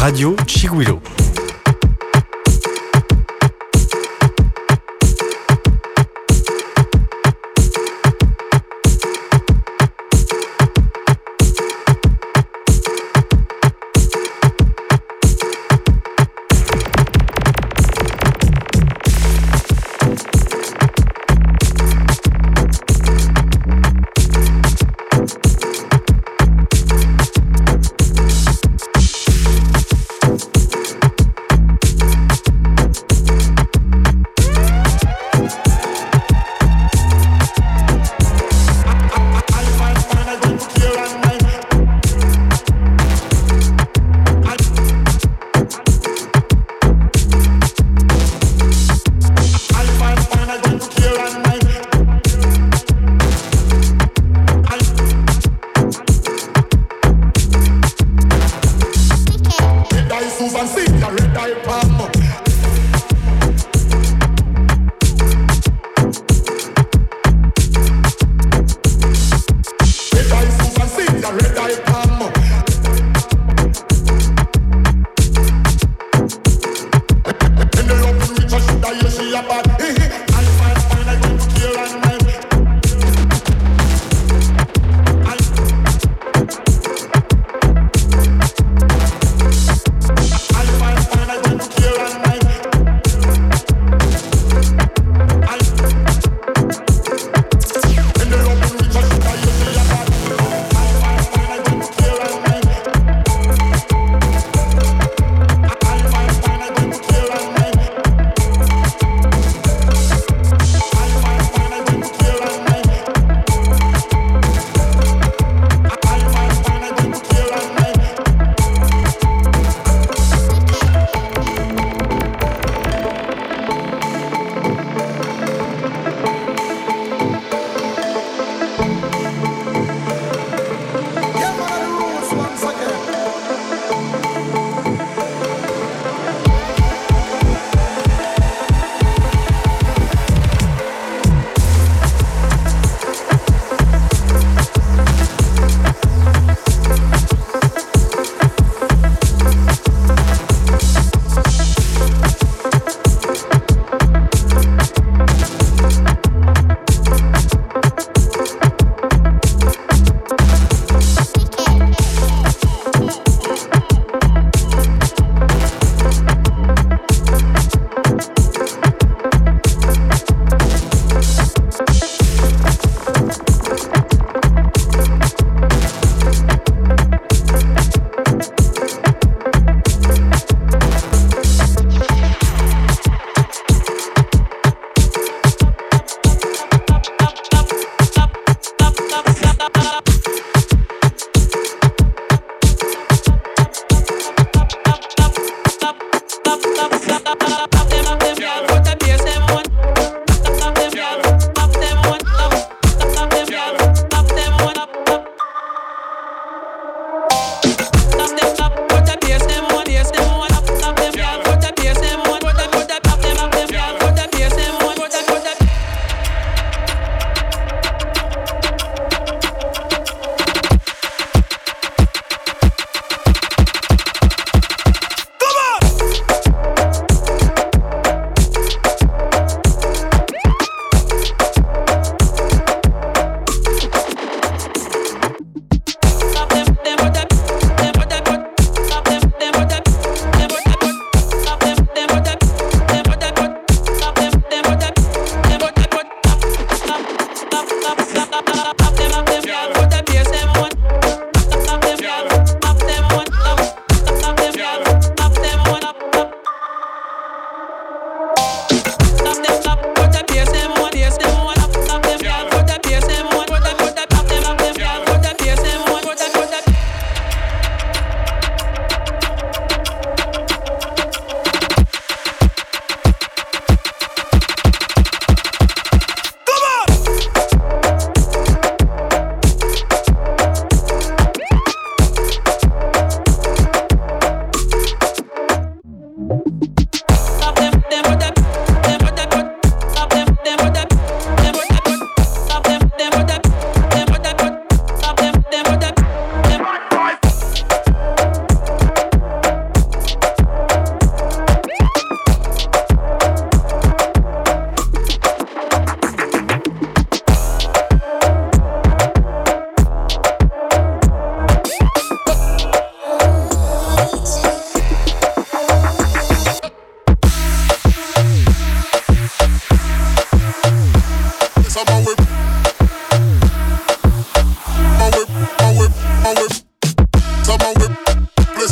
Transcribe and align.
Radio 0.00 0.34
Chiguilo. 0.46 1.19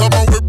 I'm 0.01 0.13
over 0.15 0.39
it. 0.39 0.48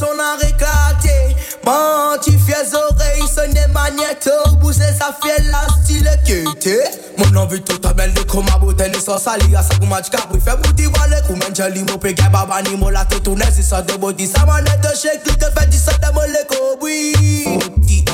sonar 0.00 0.42
éclaté. 0.42 1.36
Man, 1.64 2.18
tu 2.22 2.32
fais 2.32 2.74
oreilles, 2.74 3.28
sonner 3.28 3.66
magnéto, 3.72 4.30
bousser 4.60 4.92
sa 4.98 5.14
fielle, 5.22 5.50
la 5.50 5.66
style 5.82 6.10
que 6.26 6.58
t'es. 6.58 6.80
Mon 7.18 7.36
envie 7.36 7.60
tout 7.60 7.80
à 7.86 7.92
belle 7.92 8.14
de 8.14 8.22
chroma, 8.22 8.58
beauté, 8.58 8.88
les 8.88 9.00
sans 9.00 9.18
sali, 9.18 9.54
à 9.54 9.62
sa 9.62 9.74
gouma 9.76 10.00
du 10.00 10.08
cabri, 10.08 10.40
fait 10.40 10.56
bouti, 10.56 10.84
voilà, 10.94 11.20
comme 11.22 11.40
un 11.48 11.54
joli 11.54 11.82
mot, 11.82 11.98
pégué, 11.98 12.22
baba, 12.32 12.62
ni 12.62 12.76
mot, 12.76 12.88
la 12.88 13.04
tête 13.04 13.22
tourne, 13.22 13.42
c'est 13.54 13.62
ça 13.62 13.82
de 13.82 13.94
body, 13.94 14.26
sa 14.26 14.46
manette, 14.46 14.86
shake, 15.00 15.22
clique, 15.22 15.44
fait 15.58 15.68
du 15.68 15.76
sol 15.76 15.94
de 16.00 16.14
mon 16.14 16.22
léco, 16.22 16.78
oui. 16.80 17.12
Fouti, 17.60 18.04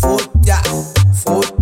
fouta, 0.00 0.62
fouta. 1.24 1.53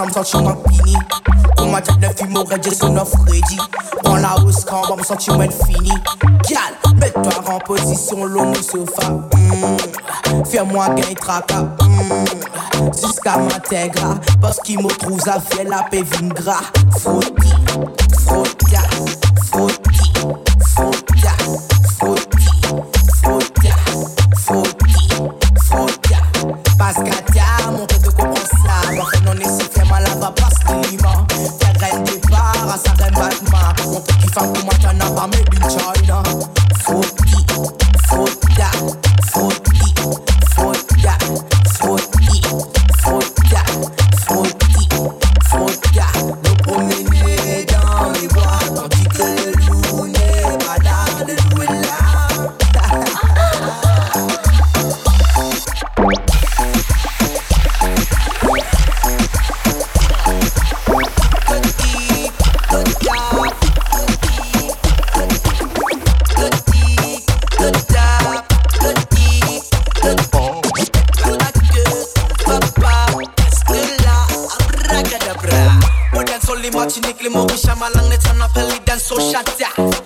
I'm 0.00 0.10
touching 0.10 0.46
a 0.46 0.54
penny. 0.54 0.94
Pour 1.56 1.66
ma 1.66 1.80
tête 1.80 1.98
de 1.98 2.06
film 2.16 2.36
aurait 2.36 2.58
dit 2.58 2.70
ready. 2.70 3.58
Prends 4.04 4.16
la 4.16 4.38
hausse 4.38 4.64
quand 4.64 4.82
on 4.84 4.90
va 4.90 4.96
me 4.96 5.02
sentir 5.02 5.34
fini. 5.66 5.90
Gal, 6.48 6.94
mets-toi 7.00 7.52
en 7.52 7.58
position, 7.58 8.24
l'eau 8.24 8.44
au 8.44 8.54
sofa. 8.54 9.08
Hmm. 9.08 10.44
Fais-moi 10.44 10.88
gain 10.90 11.14
tracas. 11.20 11.62
Mmh. 11.62 12.90
Jusqu'à 12.94 13.38
m'intégrer. 13.38 14.14
Parce 14.40 14.60
qu'il 14.60 14.78
me 14.78 14.88
trouve 14.88 15.28
à 15.28 15.40
faire 15.40 15.68
la 15.68 15.82
pévine 15.84 16.28
gras. 16.28 16.62
Frotti, 16.98 17.52
frotti, 18.24 18.76
frotti. 19.50 19.87
Watching 76.88 77.02
Nick 77.02 77.22
Limo, 77.22 77.46
Shama 77.48 77.90
Lang, 77.94 78.10
it's 78.10 78.26
on 78.30 78.40
a 78.40 78.48
pelly 78.48 78.78
dance, 78.86 79.02
so 79.02 79.18
shut. 79.18 79.97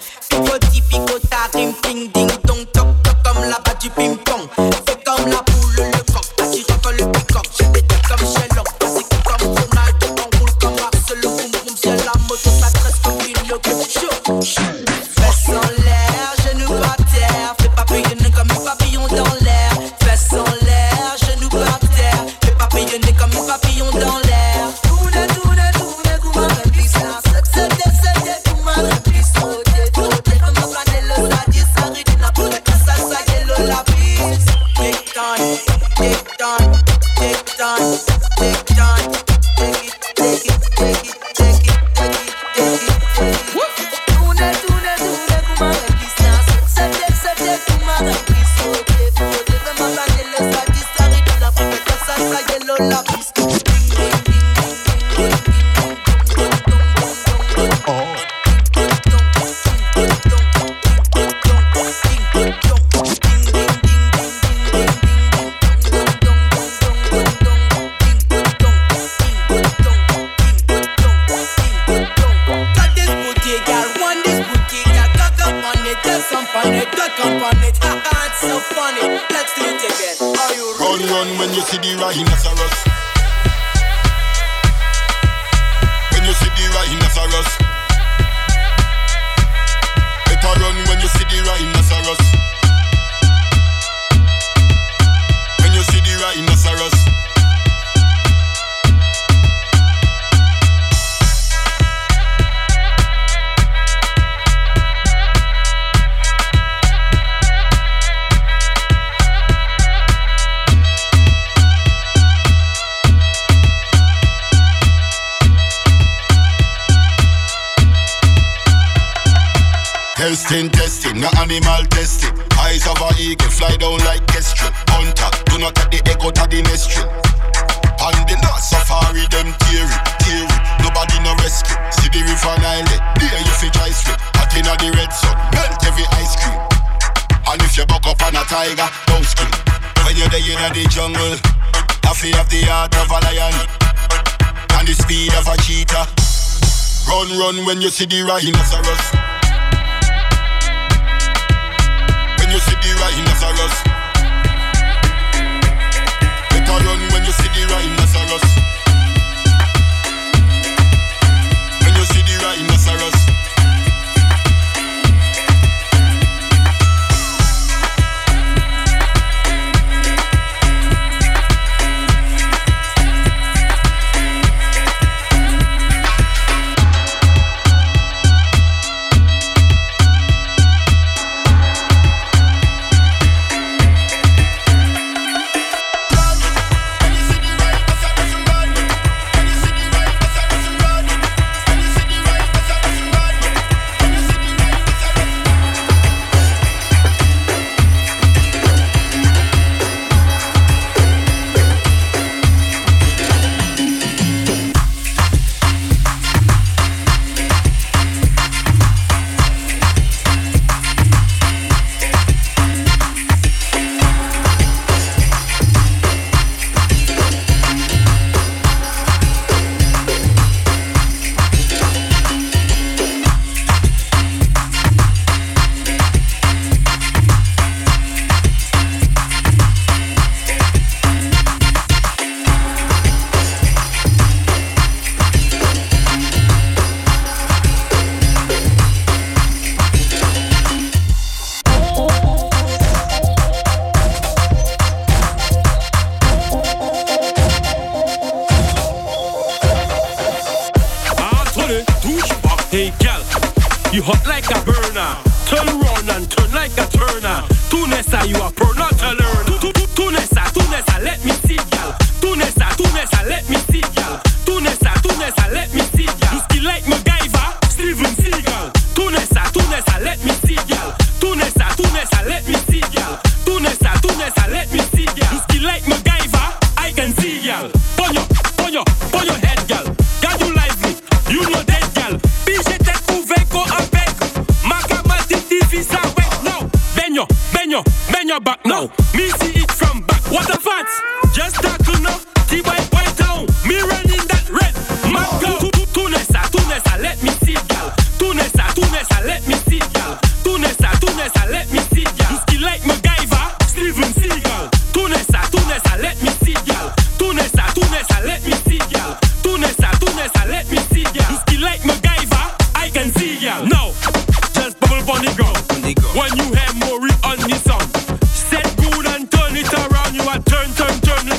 See 147.93 148.07
the 148.07 148.23
rhinoceros. 148.23 149.22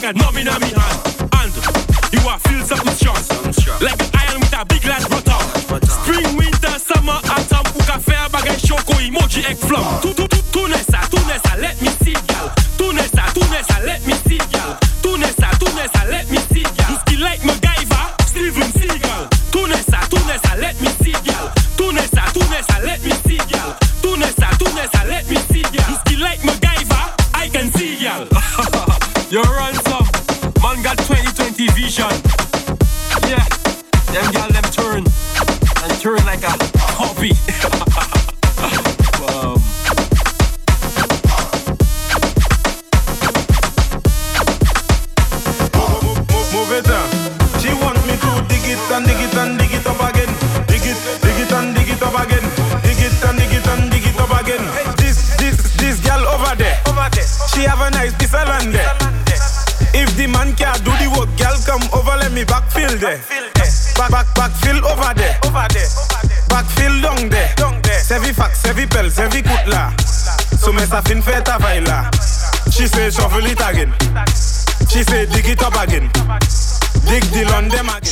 got 0.03 0.33
me, 0.33 0.43
no 0.43 0.59
me 0.59 0.67
hand. 0.67 0.92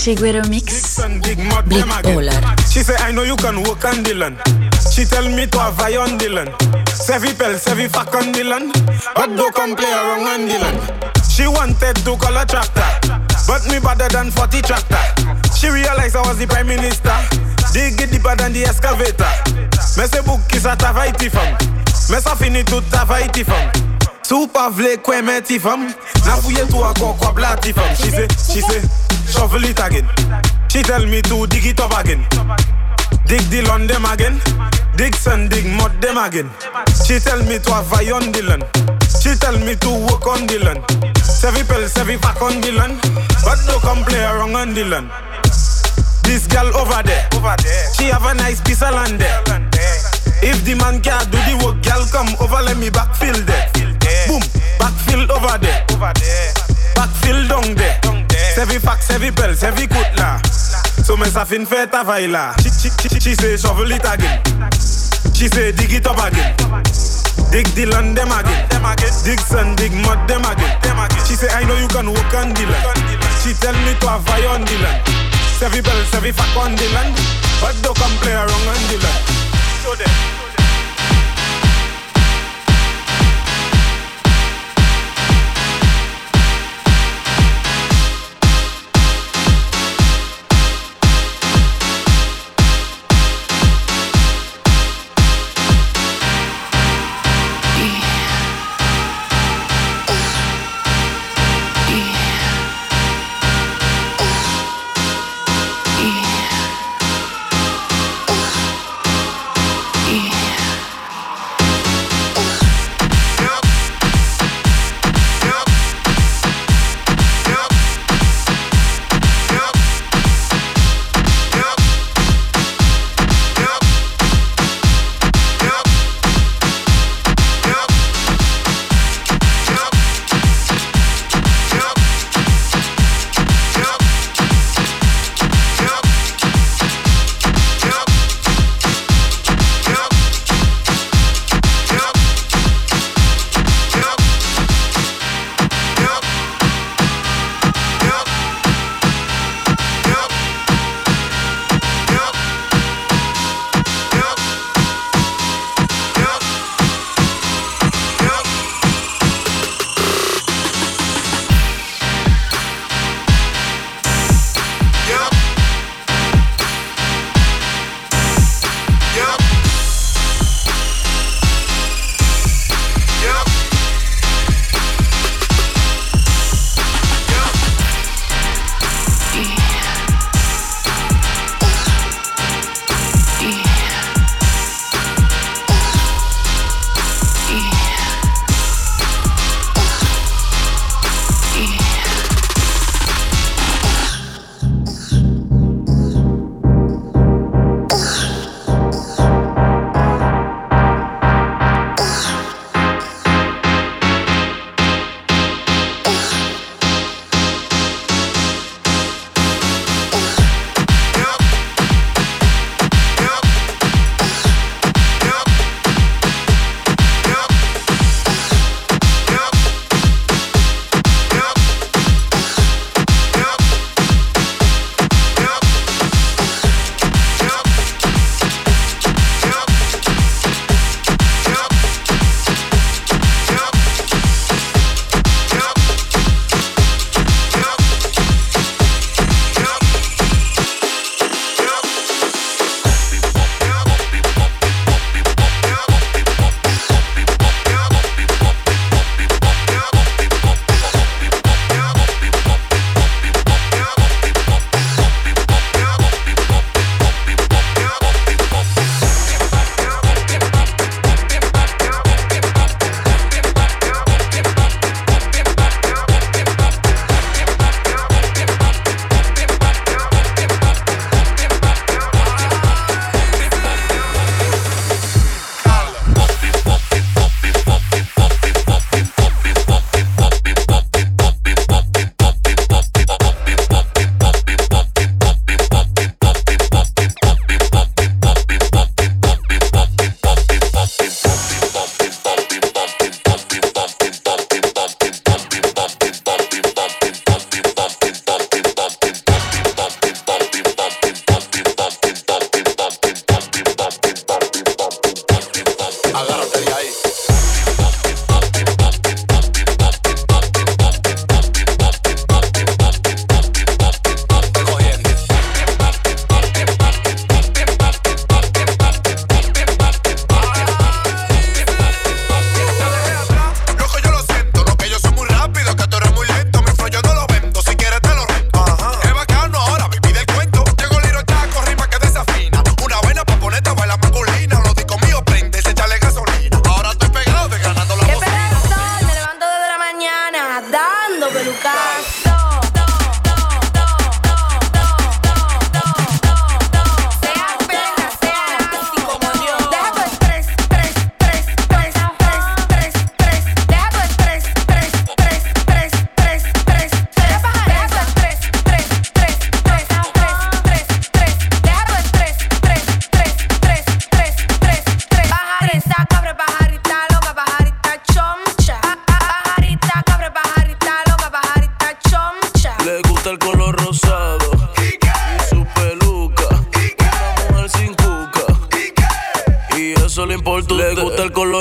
Seguero 0.02 0.42
Mix. 0.50 0.98
Bipolar 1.68 2.42
She 2.72 2.82
say 2.82 2.96
I 3.02 3.12
know 3.12 3.22
you 3.22 3.36
can 3.36 3.62
work 3.62 3.86
on 3.86 4.02
the 4.02 4.16
land 4.16 4.42
She 4.92 5.06
tell 5.06 5.30
me 5.30 5.46
to 5.46 5.60
have 5.60 5.80
on 5.80 6.18
the 6.18 6.28
land 6.28 6.50
Sevi 6.90 7.38
pel, 7.38 7.54
sevi 7.54 7.88
fuck 7.88 8.16
on 8.16 8.32
the 8.32 8.44
land 8.44 8.74
But 9.16 9.36
don't 9.36 9.54
come 9.54 9.76
play 9.76 9.92
around 9.92 10.26
on 10.26 10.48
the 10.48 10.58
land 10.58 11.14
She 11.30 11.46
wanted 11.46 11.98
to 11.98 12.18
call 12.18 12.36
a 12.36 12.46
tractor 12.48 12.82
But 13.46 13.68
me 13.70 13.78
better 13.78 14.10
than 14.10 14.32
40 14.32 14.62
tractor. 14.64 14.98
She 15.56 15.68
realized 15.70 16.16
I 16.16 16.22
was 16.26 16.38
the 16.40 16.48
prime 16.48 16.68
minister. 16.68 17.14
Dig 17.72 18.02
it 18.02 18.10
deeper 18.10 18.36
than 18.36 18.54
the 18.54 18.64
excavator. 18.64 19.30
Mais 19.98 20.08
c'est 20.12 20.26
bouc 20.26 20.40
qui 20.48 20.60
ça 20.60 20.76
travaille 20.76 21.14
ti 21.14 21.30
femme 21.30 21.58
Mais 22.10 22.22
ça 22.22 22.36
finit 22.36 22.64
tout 22.66 22.82
travail 22.92 23.30
ti 23.32 23.44
femme 23.44 23.70
Sou 24.32 24.48
pa 24.48 24.70
vle 24.72 24.94
kwen 25.04 25.26
men 25.28 25.42
ti 25.44 25.58
fam? 25.60 25.82
Na 26.24 26.38
fouye 26.40 26.64
tou 26.70 26.86
akon 26.88 27.18
kwa 27.20 27.34
bla 27.36 27.50
ti 27.60 27.74
fam. 27.76 27.90
She 28.00 28.12
say, 28.16 28.28
she 28.32 28.62
say, 28.64 28.80
shovel 29.32 29.64
it 29.64 29.80
again 29.80 30.08
She 30.70 30.84
tell 30.84 31.06
me 31.06 31.22
to 31.24 31.48
dig 31.48 31.66
it 31.66 31.80
up 31.80 31.98
again 32.00 32.22
Dig 33.26 33.42
the 33.50 33.64
land 33.68 33.90
them 33.90 34.06
again 34.06 34.42
Dig 34.98 35.16
sun, 35.16 35.48
dig 35.48 35.66
mud 35.66 36.02
them 36.02 36.18
again 36.18 36.50
She 37.06 37.20
tell 37.20 37.40
me 37.44 37.58
to 37.60 37.72
have 37.72 37.94
on 37.94 38.32
the 38.32 38.42
land 38.44 38.64
She 39.22 39.34
tell 39.40 39.58
me 39.58 39.76
to 39.76 39.90
work 40.12 40.28
on 40.28 40.46
the 40.48 40.60
land 40.60 40.84
Sevi 41.24 41.64
pel, 41.64 41.88
sevi 41.88 42.20
fuck 42.20 42.42
on 42.42 42.60
the 42.62 42.72
land 42.72 43.00
But 43.44 43.60
don't 43.66 43.82
come 43.82 44.04
play 44.04 44.24
around 44.24 44.56
on 44.56 44.74
the 44.74 44.84
land 44.84 45.10
This 46.24 46.48
girl 46.48 46.68
over 46.78 47.02
there, 47.04 47.28
over 47.36 47.56
there. 47.64 47.94
She 47.94 48.06
have 48.06 48.24
a 48.24 48.34
nice 48.34 48.62
piece 48.62 48.82
of 48.82 48.94
land 48.94 49.20
there. 49.20 49.42
If 50.44 50.64
the 50.64 50.76
man 50.76 51.02
can't 51.02 51.30
do 51.32 51.38
the 51.38 51.60
work, 51.66 51.84
girl 51.84 52.06
come 52.12 52.30
over, 52.40 52.62
let 52.64 52.78
me 52.78 52.90
backfill 52.90 53.46
there. 53.46 53.70
Boom, 54.28 54.42
backfill. 54.80 55.30
Over 55.30 55.58
there. 55.60 55.86
Backfill 56.96 57.48
down 57.50 57.76
there. 57.76 58.21
Sevi 58.56 58.80
fax, 58.80 59.06
sevi 59.08 59.32
pel, 59.32 59.56
sevi 59.56 59.88
kout 59.88 60.18
la. 60.18 60.40
So 61.06 61.16
me 61.16 61.26
sa 61.26 61.46
fin. 61.46 61.66
She, 61.66 62.70
she, 62.70 62.90
she, 62.90 63.20
she 63.20 63.36
say 63.36 63.56
shovel 63.58 63.92
it 63.92 64.04
again. 64.04 64.42
She 65.34 65.48
say 65.48 65.72
dig 65.72 65.94
it 65.94 66.06
up 66.06 66.20
again. 66.20 66.54
Dig 67.52 67.68
the 67.76 67.86
land 67.88 68.18
them 68.18 68.32
again. 68.32 68.68
Dig 69.24 69.40
sun, 69.40 69.76
dig 69.76 69.94
mud 69.94 70.28
them 70.28 70.44
again. 70.44 70.80
She 71.26 71.36
say 71.36 71.48
I 71.50 71.64
know 71.64 71.78
you 71.80 71.88
can 71.88 72.12
work 72.12 72.34
on 72.36 72.54
the. 72.54 72.66
She 73.42 73.54
tell 73.54 73.74
me 73.86 73.94
to 74.00 74.20
fire 74.20 74.50
on 74.50 74.66
the 74.66 74.78
land. 74.84 75.08
Sevi 75.58 75.82
bell, 75.82 76.04
sevi 76.12 76.34
fuck 76.34 76.58
on 76.64 76.76
the. 76.76 76.88
But 77.62 77.76
don't 77.82 77.98
come 77.98 78.16
play 78.20 78.34
around 78.34 78.52
on 78.52 78.82
the. 78.92 79.00
So 79.84 79.96
then. 79.96 80.41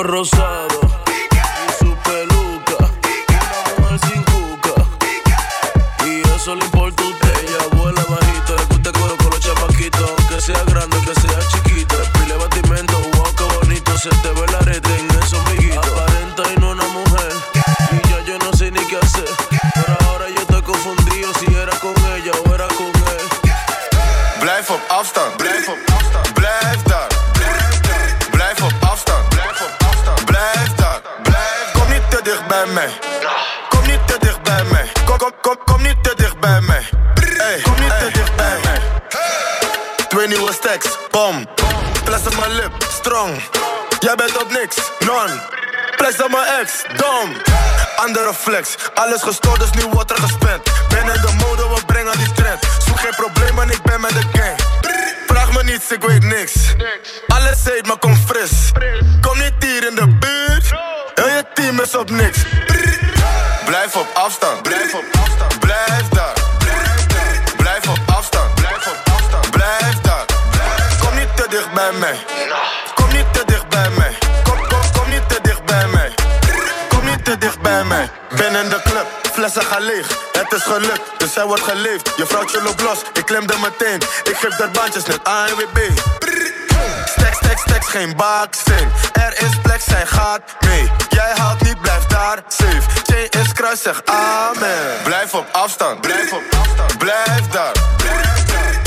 los 0.03 0.39
alles 49.01 49.23
gestoord, 49.23 49.61
dus 49.61 49.71
nu 49.71 49.91
wordt 49.91 50.11
er 50.11 50.17
gespend. 50.17 50.39
Het 80.51 80.59
is 80.59 80.65
gelukt, 80.65 81.01
dus 81.17 81.35
hij 81.35 81.45
wordt 81.45 81.63
geleefd. 81.63 82.13
Je 82.17 82.27
vrouwtje 82.27 82.63
loopt 82.63 82.83
los, 82.83 82.99
ik 83.13 83.25
klemde 83.25 83.55
meteen. 83.63 84.01
Ik 84.23 84.37
geef 84.37 84.59
er 84.59 84.71
bandjes 84.71 85.05
net 85.05 85.25
ANWB. 85.25 85.79
Stacks, 87.05 87.37
stacks, 87.37 87.61
stacks, 87.61 87.87
geen 87.87 88.17
baksteen. 88.17 88.93
Er 89.13 89.43
is 89.43 89.59
plek, 89.63 89.81
zij 89.81 90.07
gaat 90.07 90.41
mee. 90.61 90.91
Jij 91.09 91.33
haalt 91.37 91.63
niet, 91.63 91.81
blijf 91.81 92.05
daar 92.07 92.43
safe. 92.49 92.83
Chain 93.03 93.29
is 93.31 93.53
kruis, 93.53 93.83
zeg 93.83 94.03
amen. 94.05 95.03
Blijf 95.05 95.35
op 95.35 95.47
afstand, 95.53 96.01
blijf 96.01 96.33
op 96.33 96.43
afstand. 96.61 96.99
Blijf 96.99 97.49
daar. 97.51 97.73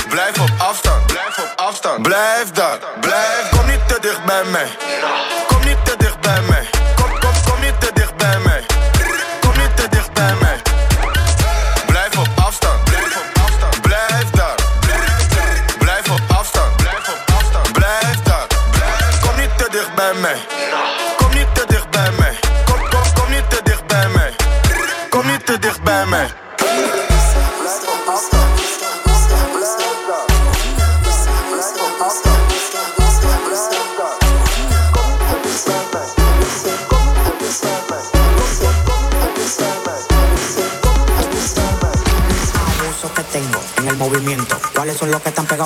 Blijf 0.10 0.40
op 0.40 0.52
afstand, 0.58 1.06
blijf 1.06 1.38
op 1.38 1.54
afstand. 1.56 2.02
Blijf 2.02 2.52
daar, 2.52 2.78
blijf. 3.00 3.50
Kom 3.50 3.66
niet 3.66 3.88
te 3.88 3.98
dicht 4.02 4.24
bij 4.24 4.44
mij. 4.44 4.68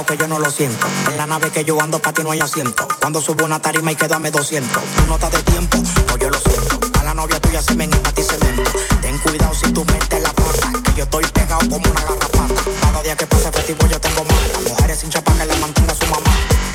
Que 0.06 0.18
yo 0.18 0.28
no 0.28 0.40
lo 0.40 0.52
siento? 0.52 0.86
En 1.10 1.18
la 1.18 1.26
nave 1.26 1.50
que 1.50 1.64
yo 1.64 1.82
ando, 1.82 2.00
para 2.00 2.14
ti 2.14 2.24
no 2.24 2.32
hay 2.32 2.40
asiento. 2.40 2.88
Cuando 3.00 3.22
subo 3.22 3.46
una 3.46 3.60
tarima 3.60 3.92
y 3.92 3.96
quédame 3.96 4.32
200. 4.32 4.72
Tú 4.72 5.08
no 5.08 5.16
estás 5.16 5.32
de 5.32 5.44
tiempo, 5.44 5.78
o 6.14 6.18
yo 6.18 6.30
lo 6.30 6.40
siento. 6.40 6.80
A 7.00 7.04
la 7.04 7.14
novia 7.14 7.40
tuya 7.40 7.62
se 7.62 7.74
me 7.76 7.86
a 7.86 8.12
ti 8.14 8.22
cemento. 8.22 8.72
Ten 9.02 9.18
cuidado 9.20 9.54
si 9.54 9.72
tú 9.72 9.86
metes 9.86 10.22
la 10.22 10.32
pata. 10.34 10.72
Que 10.84 10.94
yo 10.98 11.04
estoy 11.04 11.26
pegado 11.26 11.60
como 11.70 11.90
una 11.90 12.02
garrapata. 12.02 12.62
Cada 12.82 13.04
día 13.04 13.16
que 13.16 13.28
pasa 13.28 13.52
festivo 13.52 13.88
yo 13.88 14.00
tengo 14.00 14.24
más. 14.26 14.70
Mujeres 14.70 15.00
sin 15.00 15.10
chapa 15.10 15.34
que 15.34 15.46
le 15.46 15.56
mantenga 15.58 15.96
su 15.96 16.06
mamá. 16.06 16.32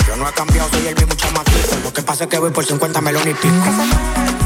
Yo 0.07 0.17
no 0.17 0.29
he 0.29 0.33
cambiado, 0.33 0.71
soy 0.71 0.87
el 0.87 0.95
mismo 0.97 1.15
chamaquito. 1.15 1.77
Lo 1.85 1.93
que 1.93 2.03
pasa 2.03 2.25
es 2.25 2.31
que 2.31 2.39
voy 2.39 2.51
por 2.51 2.65
50 2.65 3.01
melones 3.01 3.29
y 3.29 3.35
pico. 3.35 4.42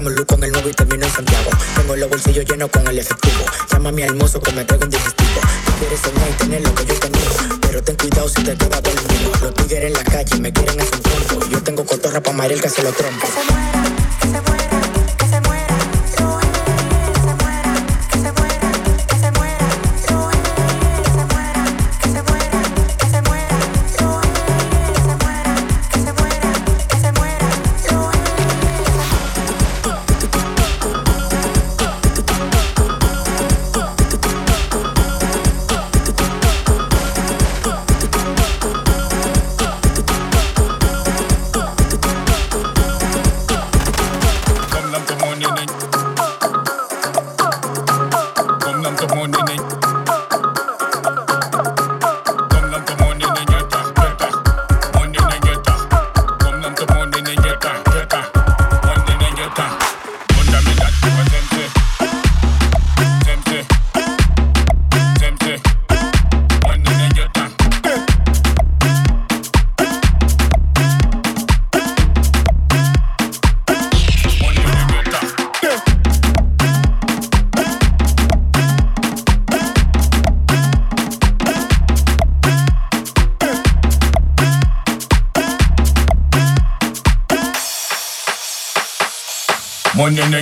Dame 0.00 0.16
luz 0.16 0.24
con 0.24 0.42
el 0.42 0.50
nuevo 0.50 0.66
y 0.66 0.72
termino 0.72 1.04
en 1.04 1.12
Santiago. 1.12 1.50
Tengo 1.76 1.94
los 1.94 2.08
bolsillos 2.08 2.46
llenos 2.46 2.70
con 2.70 2.88
el 2.88 2.98
efectivo. 2.98 3.44
Llámame 3.70 4.04
al 4.04 4.14
mozo 4.14 4.40
que 4.40 4.50
me 4.52 4.64
traigo 4.64 4.84
un 4.84 4.90
digestivo. 4.90 5.40
Tú 5.66 5.72
quieres 5.78 6.00
soñar 6.00 6.30
y 6.30 6.32
tener 6.32 6.62
lo 6.62 6.74
que 6.74 6.86
yo 6.86 6.94
tengo. 6.94 7.18
Pero 7.60 7.82
ten 7.82 7.96
cuidado 7.96 8.28
si 8.30 8.42
te 8.42 8.56
queda 8.56 8.80
dormido. 8.80 9.32
Los 9.42 9.54
tigres 9.56 9.84
en 9.84 9.92
la 9.92 10.04
calle 10.04 10.38
me 10.38 10.50
quieren 10.54 10.80
hacer 10.80 10.94
un 10.94 11.02
trompo. 11.02 11.46
Yo 11.50 11.62
tengo 11.62 11.84
cotorra 11.84 12.22
para 12.22 12.34
Mariel 12.34 12.62
que 12.62 12.70
se 12.70 12.82
lo 12.82 12.92
trompo. 12.92 13.26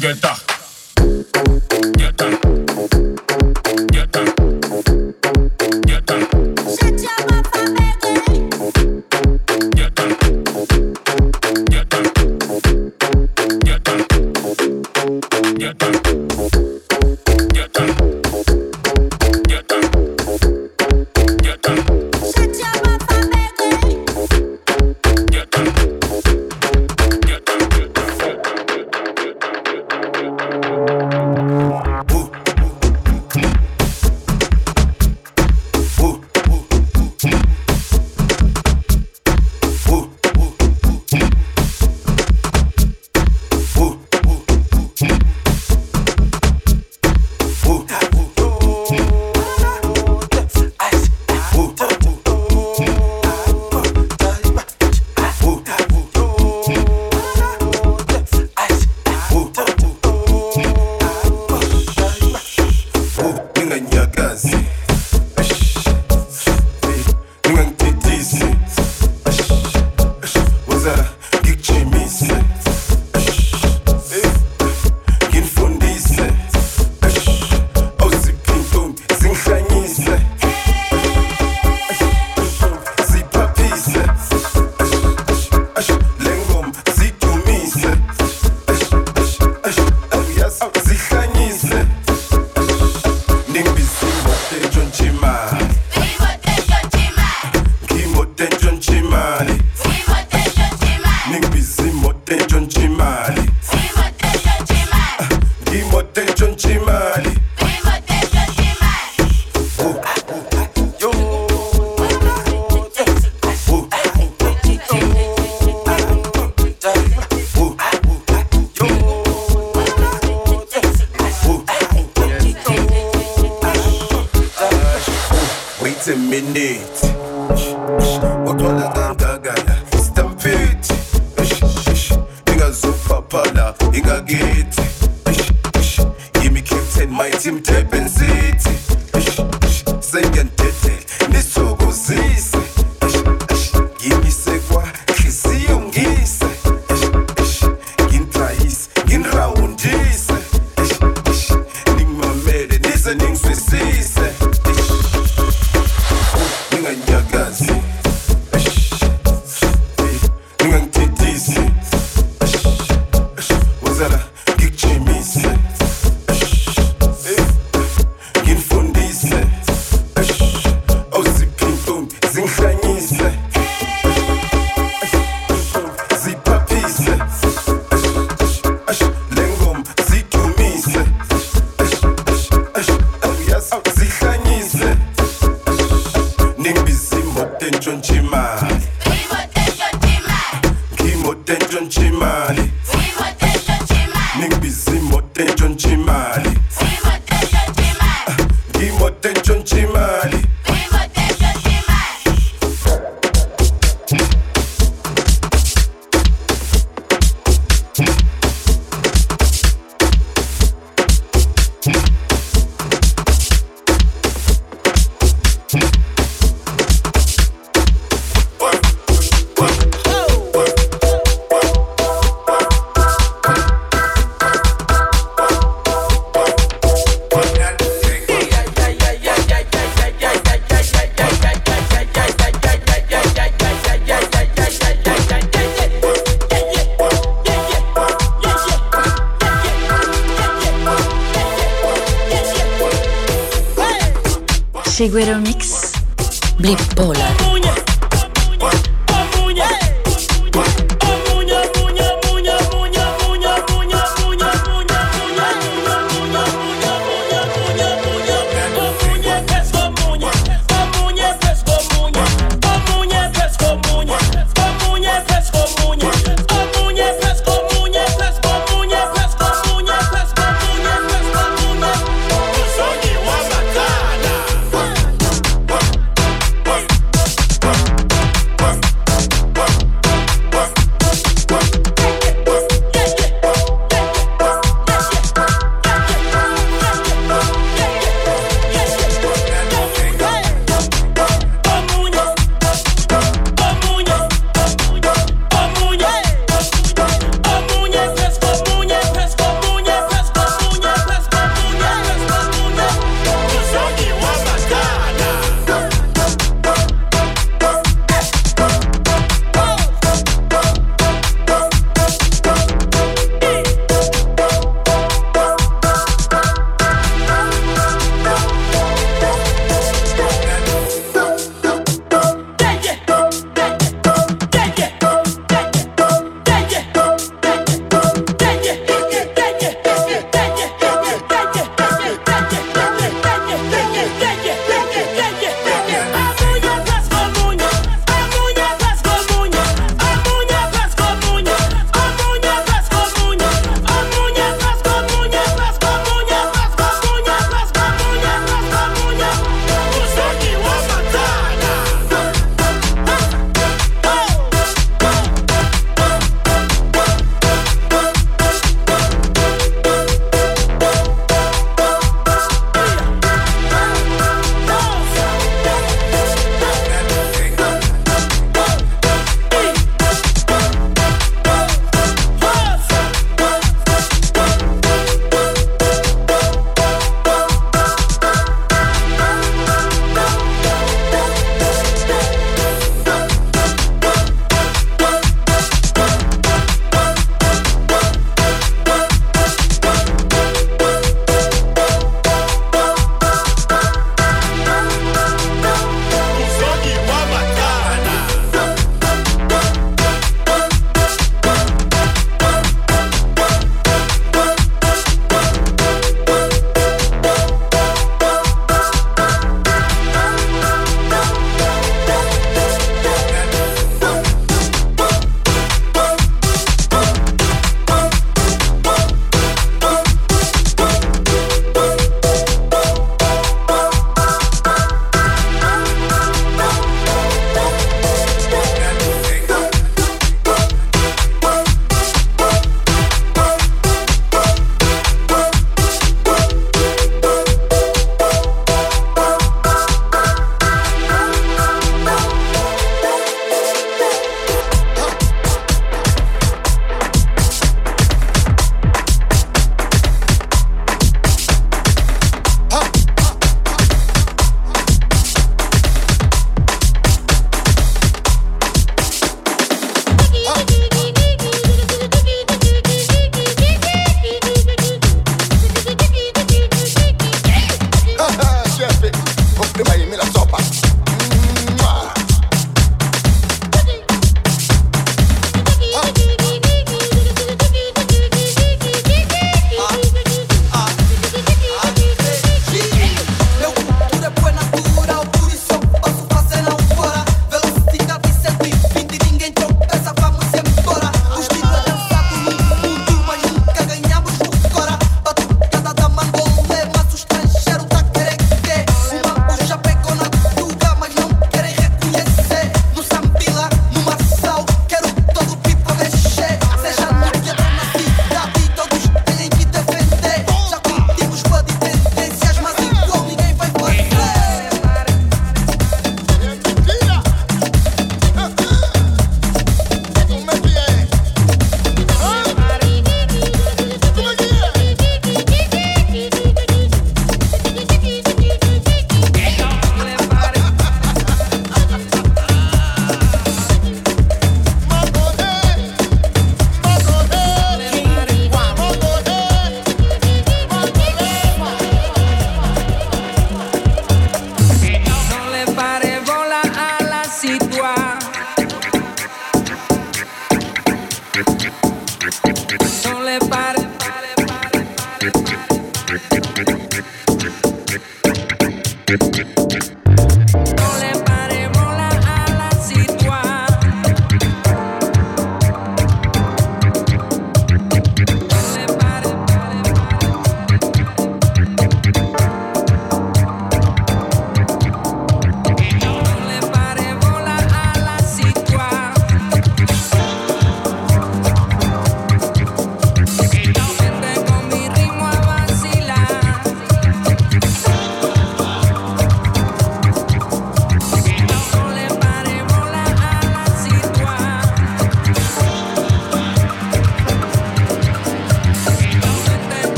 guetta. 0.00 0.43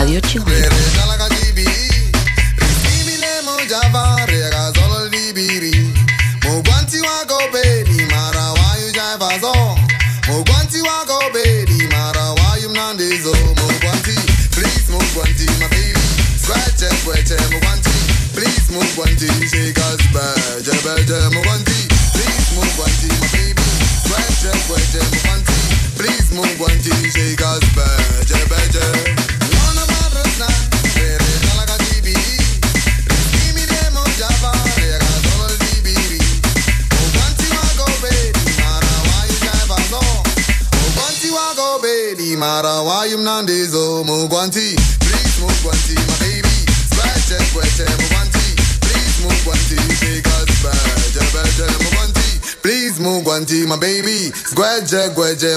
Radio 0.00 0.18
Chihuahua. 0.20 0.50
Please 18.32 18.70
move 18.72 18.96
one 18.96 19.16
thing, 19.16 19.48
shake 19.48 19.76
us 19.76 20.00
bad, 20.14 20.64
bad, 20.64 21.12
one 21.44 21.60
thing. 21.60 21.88
Please 22.16 22.48
move 22.56 22.72
one 22.78 22.88
thing, 22.88 23.12
my 23.20 23.28
baby. 23.36 23.60
Sweat, 24.08 24.32
sweat, 24.64 24.80
one 25.28 25.44
thing. 25.44 25.68
Please 25.98 26.32
move 26.32 26.58
one 26.58 26.78
thing, 26.80 27.10
shake 27.10 27.42
us. 27.42 28.19
My 53.66 53.76
baby. 53.76 54.30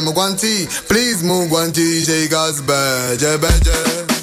My 0.02 0.12
guanti. 0.12 0.66
Please 0.88 1.24
move 1.24 1.50
guanti, 1.50 2.04
shake 2.06 2.34
us 2.34 2.60
beje, 2.62 3.38
beje. 3.38 4.23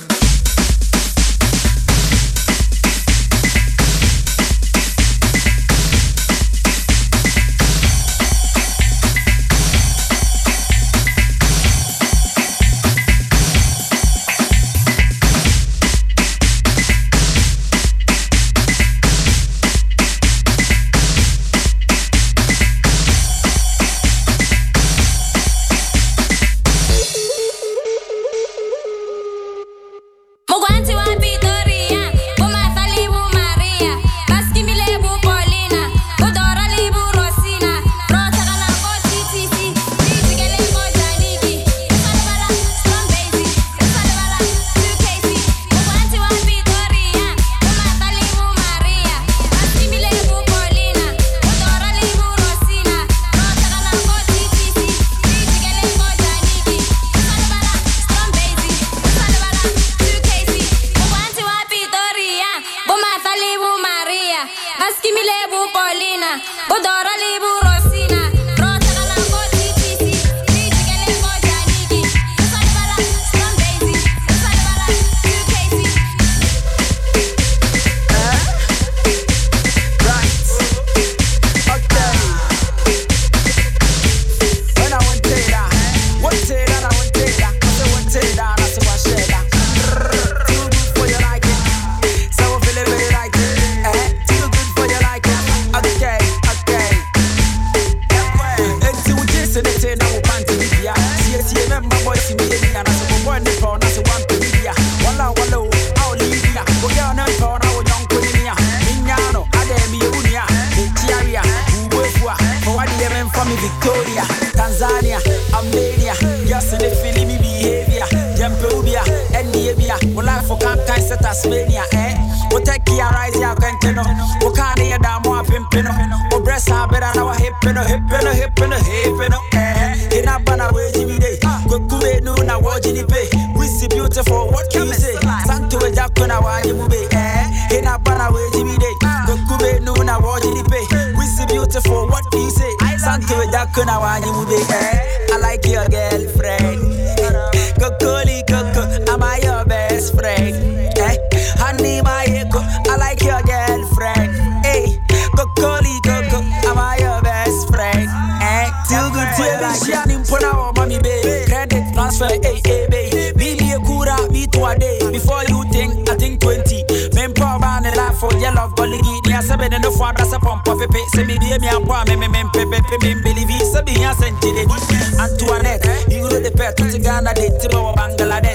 Friend? 150.20 150.54
Eh? 150.98 151.16
Honey, 151.56 152.02
my 152.02 152.24
echo, 152.28 152.60
I 152.60 152.96
like 152.96 153.22
your 153.24 153.40
girlfriend. 153.42 154.36
Hey, 154.64 155.00
Kokoli 155.32 155.96
Coco, 156.04 156.44
am 156.68 156.78
I 156.78 156.98
your 157.00 157.20
best 157.22 157.68
friend? 157.72 158.08
Eh? 158.44 158.68
Too 158.88 159.06
good 159.16 159.28
to 159.36 159.44
be 159.56 159.92
shining, 159.92 160.24
put 160.24 160.44
out 160.44 160.76
mommy 160.76 161.00
baby. 161.00 161.48
Credit 161.48 161.84
transfer, 161.94 162.28
hey, 162.28 162.60
hey, 162.64 162.86
baby. 162.90 163.32
Billy 163.36 163.72
Kura, 163.84 164.30
me 164.30 164.46
to 164.48 164.64
a 164.64 164.76
day. 164.76 165.00
Before 165.10 165.42
you 165.48 165.64
think, 165.72 166.08
I 166.08 166.16
think 166.16 166.40
20. 166.40 166.84
Men 167.14 167.32
power 167.32 167.58
man, 167.58 167.82
the 167.84 167.92
life 167.96 168.18
for 168.20 168.32
your 168.36 168.52
love, 168.52 168.74
Goligi. 168.76 169.24
Near 169.26 169.42
seven 169.42 169.72
and 169.72 169.84
the 169.84 169.90
four, 169.90 170.12
that's 170.12 170.32
a 170.32 170.38
pump 170.38 170.68
of 170.68 170.80
a 170.80 170.88
pay. 170.88 171.04
Say 171.16 171.24
me, 171.24 171.38
dear 171.38 171.58
me, 171.58 171.68
I'm 171.68 171.84
poor, 171.86 172.04
me, 172.04 172.16
me, 172.16 172.28
me, 172.28 172.44
me, 172.44 172.64
me, 172.68 172.78
me, 172.80 172.96
me, 173.00 173.10
believe 173.24 173.48
it. 173.48 173.64
Say 173.72 173.82
me, 173.88 174.04
I 174.04 174.12
sent 174.14 174.36
it. 174.44 174.68
Antoinette, 175.16 175.84
you 176.12 176.20
know 176.28 176.40
the 176.40 176.52
pet, 176.52 176.76
to 176.76 176.98
Ghana, 176.98 177.32
they 177.34 177.48
tip 177.60 177.74
over 177.74 177.92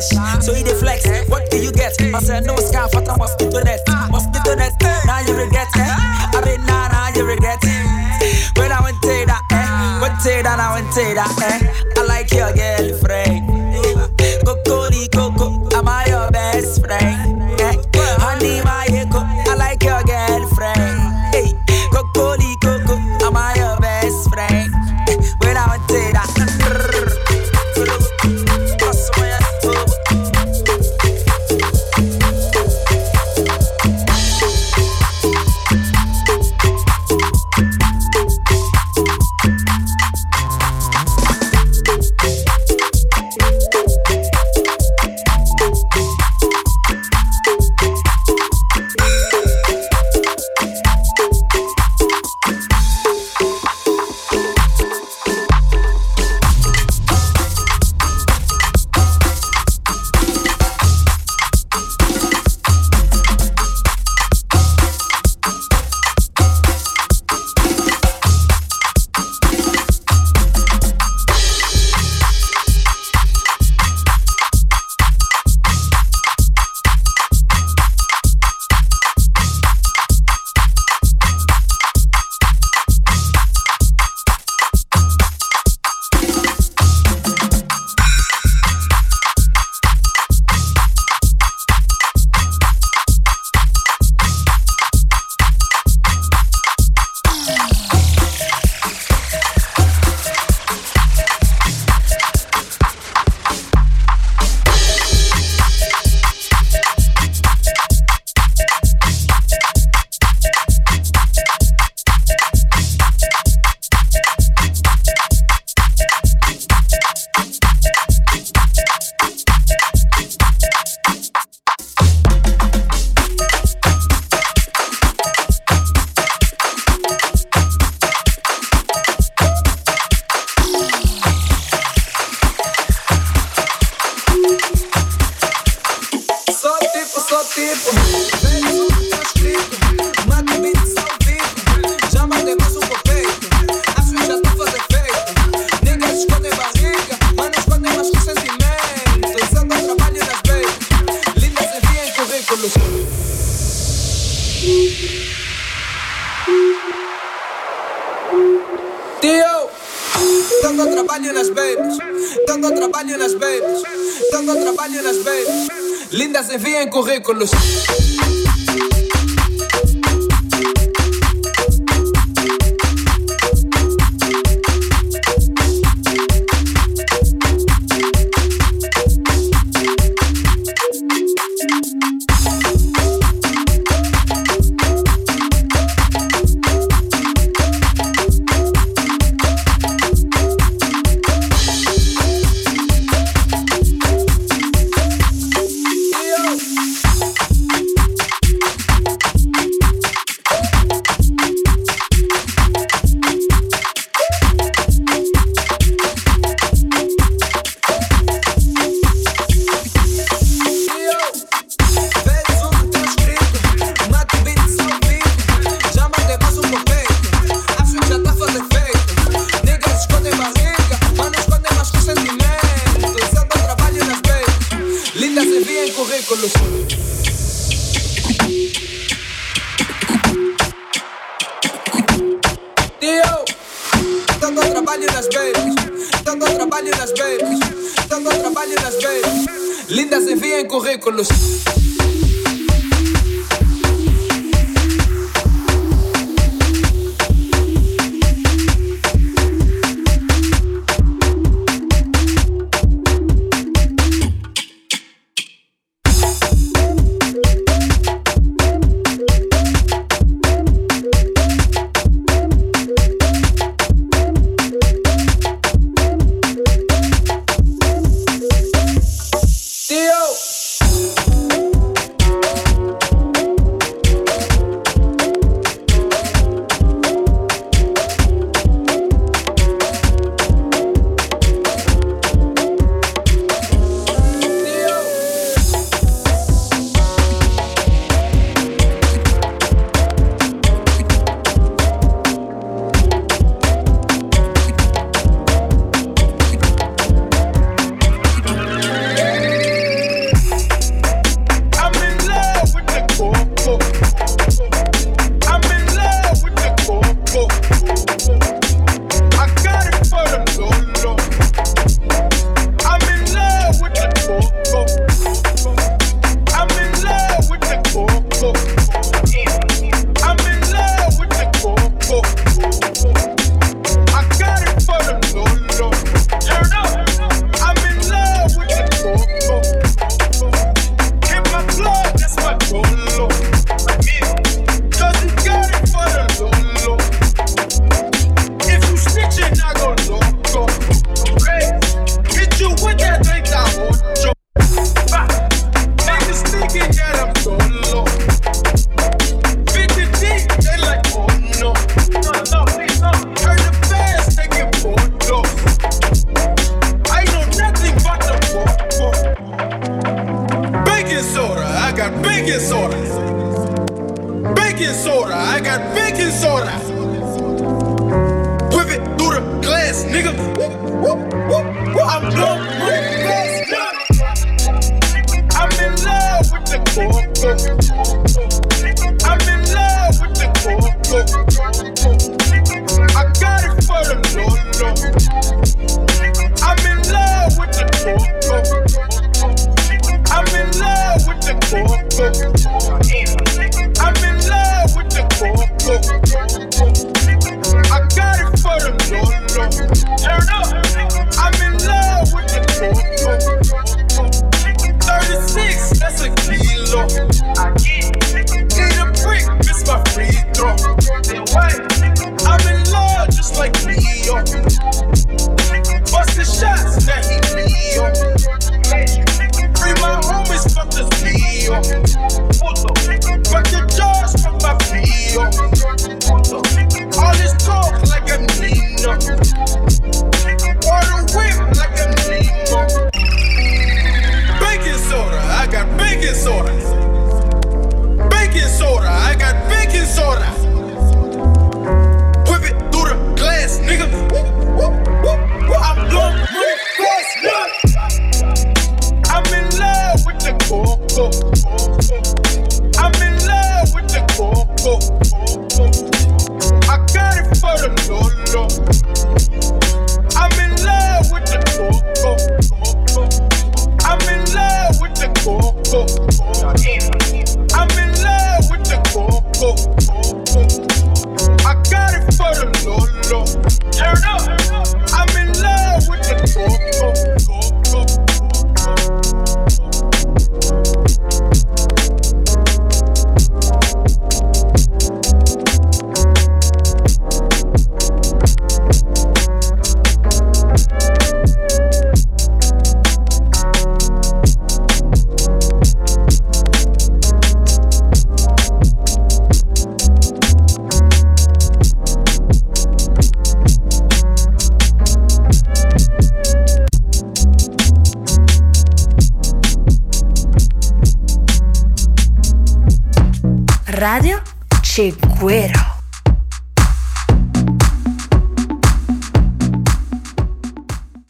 Bangladesh. 0.02 0.44
So 0.44 0.54
he 0.54 0.64
dey 0.64 0.74
flex, 0.74 1.08
what 1.30 1.50
do 1.50 1.58
you 1.58 1.72
get? 1.72 1.94
I 2.02 2.20
said, 2.20 2.46
no 2.46 2.56
scarf, 2.58 2.94
what 2.94 3.08
a 3.08 3.18
mosquito 3.18 3.60
net. 3.64 3.80
Mosquito 4.10 4.56
net, 4.56 4.74
now 5.06 5.20
you 5.22 5.36
regret, 5.36 5.68
eh? 5.78 5.86
I 5.88 6.42
mean, 6.46 6.66
now, 6.66 6.88
now 6.88 7.10
you 7.16 7.26
regret. 7.26 7.64
When 8.58 8.72
I 8.72 8.82
went 8.82 9.02
to 9.02 9.26
that, 9.28 9.42
eh? 9.52 10.02
Went 10.02 10.20
to 10.22 10.44
that, 10.44 10.60
I 10.60 10.74
went 10.76 10.92
to 10.94 11.14
that, 11.16 11.32
eh? 11.42 12.02
I 12.02 12.06
like 12.06 12.32
your 12.32 12.52
girlfriend. 12.54 12.85